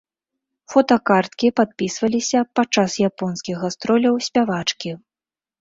[0.73, 4.91] Фотакарткі падпісваліся падчас японскіх гастроляў спявачкі.